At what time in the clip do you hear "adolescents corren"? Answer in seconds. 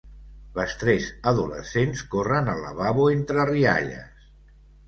1.33-2.51